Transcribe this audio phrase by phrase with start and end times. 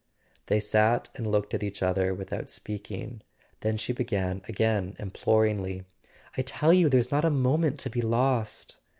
[0.47, 3.21] They sat and looked at each other without speaking;
[3.59, 5.83] then she began again imploringly:
[6.35, 8.77] "I tell you there's not a moment to be lost!